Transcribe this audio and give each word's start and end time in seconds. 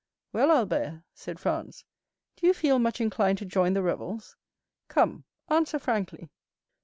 "Well, 0.33 0.49
Albert," 0.49 1.03
said 1.13 1.39
Franz, 1.39 1.85
"do 2.35 2.47
you 2.47 2.55
feel 2.55 2.79
much 2.79 2.99
inclined 2.99 3.37
to 3.37 3.45
join 3.45 3.73
the 3.73 3.83
revels? 3.83 4.35
Come, 4.87 5.25
answer 5.47 5.77
frankly." 5.77 6.31